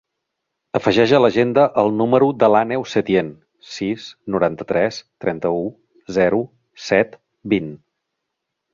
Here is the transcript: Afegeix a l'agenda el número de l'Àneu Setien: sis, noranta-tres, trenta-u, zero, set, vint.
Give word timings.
Afegeix 0.77 1.11
a 1.17 1.19
l'agenda 1.19 1.65
el 1.81 1.91
número 1.97 2.29
de 2.45 2.49
l'Àneu 2.55 2.87
Setien: 2.95 3.31
sis, 3.75 4.09
noranta-tres, 4.37 5.01
trenta-u, 5.27 5.63
zero, 6.19 6.45
set, 6.91 7.19
vint. 7.57 7.75